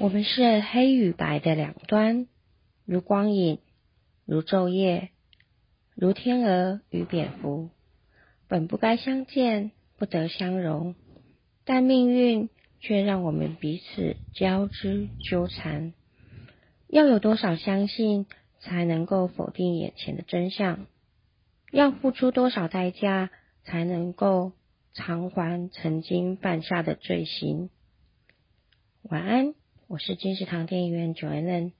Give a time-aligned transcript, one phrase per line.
[0.00, 2.26] 我们是黑与白的两端，
[2.86, 3.58] 如光影，
[4.24, 5.10] 如昼夜，
[5.94, 7.68] 如天鹅与蝙蝠，
[8.48, 10.94] 本不该相见，不得相容，
[11.66, 12.48] 但命运
[12.80, 15.92] 却让我们彼此交织纠缠。
[16.88, 18.24] 要有多少相信，
[18.58, 20.86] 才能够否定眼前的真相？
[21.72, 23.28] 要付出多少代价，
[23.64, 24.52] 才能够
[24.94, 27.68] 偿还曾经犯下的罪行？
[29.02, 29.59] 晚安。
[29.90, 31.72] 我是金石堂电影院 Joanne，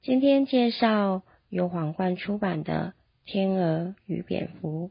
[0.00, 2.94] 今天介绍由皇冠出版的
[3.30, 4.88] 《天鹅与蝙蝠》。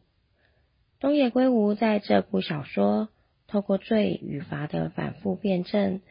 [0.99, 3.09] 东野圭吾在这部小说
[3.47, 6.01] 透过罪与罚的反复辩证，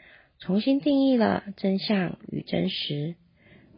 [0.40, 3.14] 重新定义了真相与真实。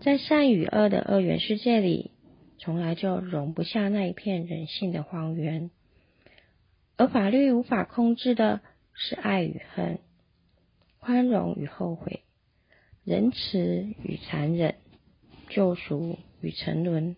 [0.00, 2.12] 在善与恶的二元世界里，
[2.58, 5.70] 从来就容不下那一片人性的荒原。
[6.96, 8.62] 而法律无法控制的
[8.94, 9.98] 是爱与恨，
[11.00, 12.22] 宽容与后悔。
[13.04, 14.76] 仁慈与残忍，
[15.48, 17.16] 救赎与沉沦，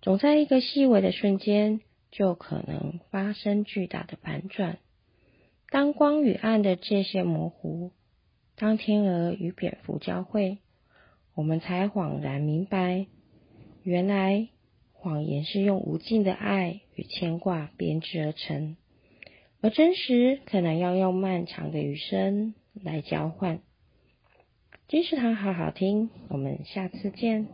[0.00, 4.78] 总在一个细微的瞬间，就可能发生巨大的反转。
[5.68, 7.92] 当光与暗的界限模糊，
[8.56, 10.58] 当天鹅与蝙蝠交汇，
[11.34, 13.06] 我们才恍然明白，
[13.82, 14.48] 原来
[14.94, 18.78] 谎言是用无尽的爱与牵挂编织而成，
[19.60, 23.60] 而真实可能要用漫长的余生来交换。
[24.88, 27.48] 金石堂好好听，我们下次见。